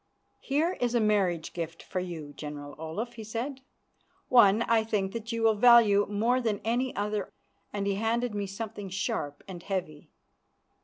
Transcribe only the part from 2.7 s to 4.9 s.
Olaf," he said; "one, I